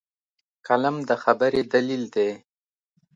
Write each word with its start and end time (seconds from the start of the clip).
قلم 0.67 0.95
د 1.09 1.11
خبرې 1.23 1.61
دلیل 1.73 2.03
دی 2.15 2.29